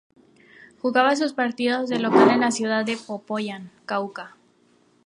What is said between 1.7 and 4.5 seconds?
de local en la ciudad de Popayán, Cauca.